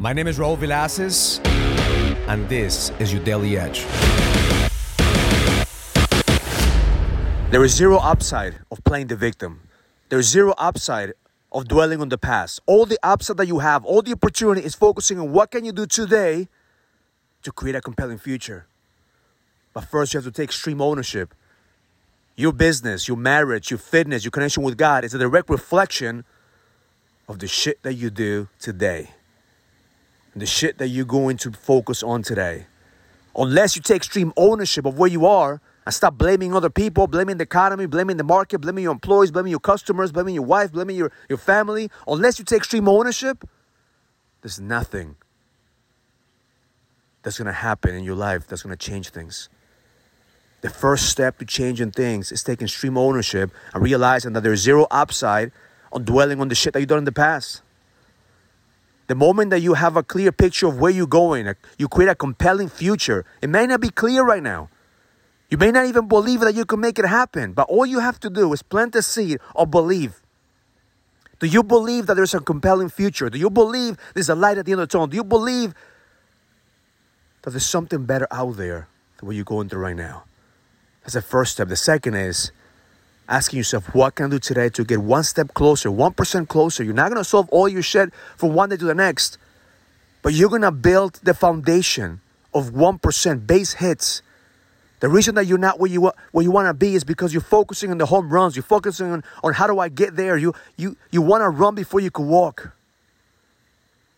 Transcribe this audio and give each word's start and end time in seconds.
My 0.00 0.12
name 0.12 0.28
is 0.28 0.38
Raul 0.38 0.56
Villacis, 0.56 1.44
and 2.28 2.48
this 2.48 2.92
is 3.00 3.12
your 3.12 3.20
Daily 3.24 3.58
Edge. 3.58 3.84
There 7.50 7.64
is 7.64 7.74
zero 7.74 7.96
upside 7.96 8.60
of 8.70 8.84
playing 8.84 9.08
the 9.08 9.16
victim. 9.16 9.68
There's 10.08 10.28
zero 10.28 10.54
upside 10.56 11.14
of 11.50 11.66
dwelling 11.66 12.00
on 12.00 12.10
the 12.10 12.16
past. 12.16 12.60
All 12.64 12.86
the 12.86 12.96
upside 13.02 13.38
that 13.38 13.48
you 13.48 13.58
have, 13.58 13.84
all 13.84 14.00
the 14.00 14.12
opportunity 14.12 14.64
is 14.64 14.76
focusing 14.76 15.18
on 15.18 15.32
what 15.32 15.50
can 15.50 15.64
you 15.64 15.72
do 15.72 15.84
today 15.84 16.46
to 17.42 17.50
create 17.50 17.74
a 17.74 17.80
compelling 17.80 18.18
future. 18.18 18.66
But 19.74 19.86
first 19.86 20.14
you 20.14 20.18
have 20.18 20.24
to 20.26 20.30
take 20.30 20.50
extreme 20.50 20.80
ownership. 20.80 21.34
Your 22.36 22.52
business, 22.52 23.08
your 23.08 23.16
marriage, 23.16 23.72
your 23.72 23.78
fitness, 23.78 24.22
your 24.22 24.30
connection 24.30 24.62
with 24.62 24.76
God 24.76 25.02
is 25.02 25.12
a 25.12 25.18
direct 25.18 25.50
reflection 25.50 26.24
of 27.26 27.40
the 27.40 27.48
shit 27.48 27.82
that 27.82 27.94
you 27.94 28.10
do 28.10 28.46
today 28.60 29.10
the 30.40 30.46
shit 30.46 30.78
that 30.78 30.88
you're 30.88 31.04
going 31.04 31.36
to 31.38 31.52
focus 31.52 32.02
on 32.02 32.22
today. 32.22 32.66
Unless 33.36 33.76
you 33.76 33.82
take 33.82 33.98
extreme 33.98 34.32
ownership 34.36 34.84
of 34.84 34.98
where 34.98 35.08
you 35.08 35.26
are 35.26 35.60
and 35.86 35.94
stop 35.94 36.18
blaming 36.18 36.54
other 36.54 36.70
people, 36.70 37.06
blaming 37.06 37.38
the 37.38 37.44
economy, 37.44 37.86
blaming 37.86 38.16
the 38.16 38.24
market, 38.24 38.58
blaming 38.58 38.82
your 38.82 38.92
employees, 38.92 39.30
blaming 39.30 39.50
your 39.50 39.60
customers, 39.60 40.12
blaming 40.12 40.34
your 40.34 40.44
wife, 40.44 40.72
blaming 40.72 40.96
your, 40.96 41.12
your 41.28 41.38
family, 41.38 41.90
unless 42.06 42.38
you 42.38 42.44
take 42.44 42.58
extreme 42.58 42.88
ownership, 42.88 43.48
there's 44.42 44.60
nothing 44.60 45.16
that's 47.22 47.36
to 47.36 47.52
happen 47.52 47.94
in 47.94 48.04
your 48.04 48.14
life 48.14 48.46
that's 48.46 48.62
to 48.62 48.76
change 48.76 49.10
things. 49.10 49.48
The 50.60 50.70
first 50.70 51.08
step 51.08 51.38
to 51.38 51.44
changing 51.44 51.92
things 51.92 52.32
is 52.32 52.42
taking 52.42 52.66
extreme 52.66 52.98
ownership 52.98 53.50
and 53.72 53.82
realizing 53.82 54.32
that 54.32 54.42
there's 54.42 54.60
zero 54.60 54.86
upside 54.90 55.52
on 55.92 56.04
dwelling 56.04 56.40
on 56.40 56.48
the 56.48 56.54
shit 56.54 56.72
that 56.72 56.80
you've 56.80 56.88
done 56.88 56.98
in 56.98 57.04
the 57.04 57.12
past. 57.12 57.62
The 59.08 59.14
moment 59.14 59.50
that 59.50 59.60
you 59.60 59.74
have 59.74 59.96
a 59.96 60.02
clear 60.02 60.30
picture 60.30 60.68
of 60.68 60.78
where 60.78 60.90
you're 60.90 61.06
going, 61.06 61.52
you 61.78 61.88
create 61.88 62.10
a 62.10 62.14
compelling 62.14 62.68
future. 62.68 63.24
It 63.42 63.48
may 63.48 63.66
not 63.66 63.80
be 63.80 63.88
clear 63.88 64.22
right 64.22 64.42
now. 64.42 64.68
You 65.50 65.56
may 65.56 65.72
not 65.72 65.86
even 65.86 66.08
believe 66.08 66.40
that 66.40 66.54
you 66.54 66.66
can 66.66 66.80
make 66.80 66.98
it 66.98 67.06
happen, 67.06 67.54
but 67.54 67.68
all 67.70 67.86
you 67.86 68.00
have 68.00 68.20
to 68.20 68.28
do 68.28 68.52
is 68.52 68.62
plant 68.62 68.94
a 68.96 69.02
seed 69.02 69.38
of 69.56 69.70
belief. 69.70 70.22
Do 71.38 71.46
you 71.46 71.62
believe 71.62 72.06
that 72.06 72.14
there's 72.14 72.34
a 72.34 72.40
compelling 72.40 72.90
future? 72.90 73.30
Do 73.30 73.38
you 73.38 73.48
believe 73.48 73.96
there's 74.12 74.28
a 74.28 74.34
light 74.34 74.58
at 74.58 74.66
the 74.66 74.72
end 74.72 74.82
of 74.82 74.88
the 74.88 74.92
tunnel? 74.92 75.06
Do 75.06 75.16
you 75.16 75.24
believe 75.24 75.72
that 77.42 77.50
there's 77.50 77.64
something 77.64 78.04
better 78.04 78.26
out 78.30 78.56
there 78.58 78.88
than 79.16 79.26
what 79.26 79.36
you're 79.36 79.44
going 79.44 79.70
through 79.70 79.80
right 79.80 79.96
now? 79.96 80.24
That's 81.02 81.14
the 81.14 81.22
first 81.22 81.52
step. 81.52 81.68
The 81.68 81.76
second 81.76 82.14
is 82.14 82.52
asking 83.28 83.58
yourself, 83.58 83.94
what 83.94 84.14
can 84.14 84.26
I 84.26 84.28
do 84.30 84.38
today 84.38 84.70
to 84.70 84.84
get 84.84 85.00
one 85.00 85.22
step 85.22 85.52
closer, 85.54 85.90
1% 85.90 86.48
closer? 86.48 86.82
You're 86.82 86.94
not 86.94 87.10
going 87.10 87.22
to 87.22 87.28
solve 87.28 87.48
all 87.50 87.68
your 87.68 87.82
shit 87.82 88.12
from 88.36 88.54
one 88.54 88.70
day 88.70 88.76
to 88.76 88.84
the 88.84 88.94
next, 88.94 89.38
but 90.22 90.32
you're 90.32 90.48
going 90.48 90.62
to 90.62 90.72
build 90.72 91.20
the 91.22 91.34
foundation 91.34 92.20
of 92.54 92.70
1% 92.70 93.46
base 93.46 93.74
hits. 93.74 94.22
The 95.00 95.08
reason 95.08 95.36
that 95.36 95.46
you're 95.46 95.58
not 95.58 95.78
where 95.78 95.90
you, 95.90 96.10
where 96.32 96.42
you 96.42 96.50
want 96.50 96.66
to 96.66 96.74
be 96.74 96.94
is 96.94 97.04
because 97.04 97.32
you're 97.32 97.40
focusing 97.40 97.90
on 97.90 97.98
the 97.98 98.06
home 98.06 98.30
runs. 98.30 98.56
You're 98.56 98.64
focusing 98.64 99.12
on, 99.12 99.22
on 99.44 99.52
how 99.52 99.66
do 99.66 99.78
I 99.78 99.88
get 99.88 100.16
there. 100.16 100.36
You, 100.36 100.54
you, 100.76 100.96
you 101.12 101.22
want 101.22 101.42
to 101.42 101.50
run 101.50 101.74
before 101.74 102.00
you 102.00 102.10
can 102.10 102.26
walk. 102.26 102.72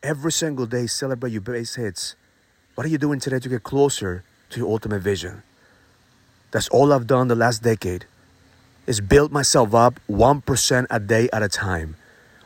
Every 0.02 0.32
single 0.32 0.64
day, 0.64 0.86
celebrate 0.86 1.32
your 1.32 1.42
base 1.42 1.74
hits. 1.74 2.14
What 2.76 2.86
are 2.86 2.88
you 2.88 2.96
doing 2.96 3.20
today 3.20 3.40
to 3.40 3.48
get 3.48 3.62
closer 3.62 4.24
to 4.50 4.60
your 4.60 4.70
ultimate 4.70 5.02
vision? 5.02 5.42
That's 6.52 6.68
all 6.68 6.94
I've 6.94 7.06
done 7.06 7.28
the 7.28 7.34
last 7.34 7.62
decade 7.62 8.06
is 8.86 9.00
build 9.00 9.32
myself 9.32 9.74
up 9.74 10.00
1% 10.08 10.86
a 10.90 11.00
day 11.00 11.28
at 11.32 11.42
a 11.42 11.48
time. 11.48 11.96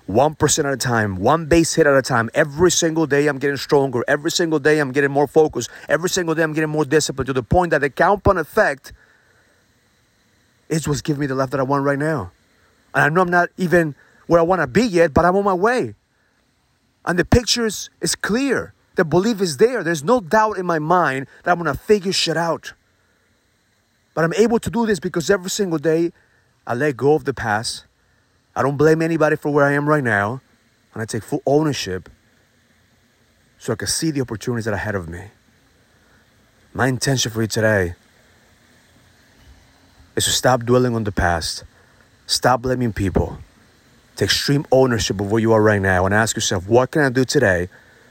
1% 0.09 0.59
at 0.59 0.73
a 0.73 0.77
time, 0.77 1.17
one 1.17 1.47
base 1.47 1.75
hit 1.75 1.87
at 1.87 1.95
a 1.95 2.03
time. 2.03 2.29
Every 2.35 2.71
single 2.71 3.07
day 3.07 3.27
I'm 3.27 3.39
getting 3.39 3.57
stronger. 3.57 4.05
Every 4.07 4.31
single 4.31 4.59
day 4.59 4.79
I'm 4.79 4.93
getting 4.93 5.11
more 5.11 5.27
focused. 5.27 5.71
Every 5.89 6.11
single 6.11 6.35
day 6.35 6.43
I'm 6.43 6.53
getting 6.53 6.71
more 6.71 6.85
disciplined 6.85 7.27
to 7.29 7.33
the 7.33 7.43
point 7.43 7.71
that 7.71 7.81
the 7.81 7.89
compound 7.89 8.39
effect 8.39 8.93
is 10.69 10.87
what's 10.87 11.01
giving 11.01 11.21
me 11.21 11.27
the 11.27 11.35
life 11.35 11.51
that 11.51 11.61
I 11.61 11.63
want 11.63 11.85
right 11.85 11.99
now. 11.99 12.33
And 12.95 13.05
I 13.05 13.09
know 13.09 13.23
I'm 13.23 13.31
not 13.31 13.49
even 13.57 13.95
where 14.27 14.41
I 14.41 14.43
want 14.43 14.61
to 14.61 14.67
be 14.67 14.85
yet, 14.85 15.15
but 15.15 15.25
I'm 15.25 15.37
on 15.37 15.45
my 15.45 15.55
way. 15.55 15.95
And 17.07 17.19
the 17.19 17.25
picture 17.25 17.65
is, 17.65 17.89
is 18.01 18.15
clear. 18.15 18.75
The 18.97 19.05
belief 19.05 19.41
is 19.41 19.57
there. 19.57 19.83
There's 19.83 20.05
no 20.05 20.21
doubt 20.21 20.59
in 20.59 20.67
my 20.67 20.79
mind 20.79 21.27
that 21.43 21.51
I'm 21.51 21.63
going 21.63 21.75
to 21.75 21.79
figure 21.79 22.13
shit 22.13 22.37
out. 22.37 22.75
But 24.15 24.25
I'm 24.25 24.33
able 24.35 24.59
to 24.61 24.71
do 24.71 24.87
this 24.87 25.01
because 25.01 25.29
every 25.29 25.51
single 25.51 25.79
day 25.79 26.13
I 26.67 26.75
let 26.75 26.97
go 26.97 27.15
of 27.15 27.25
the 27.25 27.35
past. 27.35 27.85
I 28.57 28.63
don't 28.63 28.77
blame 28.77 29.03
anybody 29.03 29.37
for 29.37 29.53
where 29.53 29.65
I 29.65 29.73
am 29.73 29.89
right 29.89 30.05
now. 30.05 30.41
And 30.93 31.03
I 31.03 31.07
take 31.07 31.23
full 31.23 31.43
ownership 31.45 32.09
so 33.59 33.73
I 33.73 33.77
can 33.77 33.89
see 33.89 34.11
the 34.11 34.21
opportunities 34.21 34.65
that 34.67 34.73
are 34.73 34.75
ahead 34.75 34.95
of 34.95 35.09
me. 35.09 35.25
My 36.73 36.87
intention 36.87 37.31
for 37.33 37.43
you 37.43 37.49
today 37.49 37.95
is 40.17 40.25
to 40.25 40.31
stop 40.31 40.63
dwelling 40.63 40.95
on 40.95 41.05
the 41.05 41.13
past, 41.13 41.65
stop 42.27 42.63
blaming 42.63 42.93
people, 42.93 43.39
take 44.17 44.27
extreme 44.27 44.65
ownership 44.71 45.21
of 45.21 45.31
where 45.31 45.41
you 45.41 45.53
are 45.53 45.63
right 45.63 45.83
now, 45.83 46.05
and 46.07 46.15
ask 46.15 46.37
yourself, 46.37 46.69
what 46.69 46.91
can 46.93 47.03
I 47.03 47.11
do 47.11 47.25
today 47.25 47.69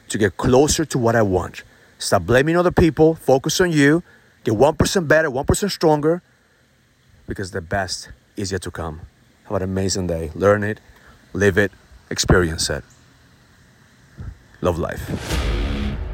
to 0.09 0.18
get 0.18 0.38
closer 0.38 0.85
to 0.85 0.97
what 0.97 1.16
I 1.16 1.22
want? 1.22 1.64
Stop 2.00 2.24
blaming 2.24 2.58
other 2.58 2.72
people, 2.72 3.16
focus 3.16 3.62
on 3.62 3.72
you, 3.72 4.03
get 4.44 4.56
1% 4.56 5.08
better, 5.08 5.30
1% 5.30 5.72
stronger, 5.72 6.22
because 7.28 7.52
the 7.52 7.62
best 7.62 8.09
is 8.38 8.52
yet 8.52 8.62
to 8.64 8.72
come. 8.72 9.02
Have 9.46 9.58
an 9.58 9.64
amazing 9.64 10.08
day. 10.08 10.32
Learn 10.36 10.64
it, 10.64 10.80
live 11.34 11.58
it, 11.58 11.72
experience 12.10 12.70
it. 12.70 12.84
Love 14.62 14.80
life. 14.80 15.02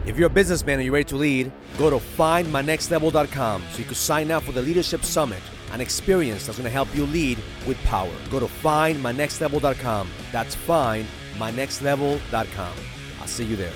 If 0.06 0.18
you're 0.18 0.28
a 0.28 0.32
businessman 0.32 0.80
and 0.80 0.86
you're 0.86 0.94
ready 0.94 1.04
to 1.06 1.16
lead, 1.16 1.52
go 1.78 1.92
to 1.92 1.98
findmynextlevel.com 1.98 3.64
so 3.72 3.78
you 3.78 3.86
can 3.86 3.94
sign 3.94 4.32
up 4.32 4.42
for 4.44 4.54
the 4.54 4.62
Leadership 4.62 5.04
Summit, 5.04 5.42
an 5.72 5.82
experience 5.82 6.48
that's 6.48 6.58
going 6.58 6.66
to 6.66 6.72
help 6.72 6.88
you 6.96 7.06
lead 7.06 7.38
with 7.68 7.78
power. 7.84 8.10
Go 8.32 8.40
to 8.40 8.48
findmynextlevel.com. 8.48 10.10
That's 10.32 10.56
findmynextlevel.com. 10.56 12.74
I'll 13.22 13.28
see 13.28 13.46
you 13.46 13.56
there. 13.56 13.74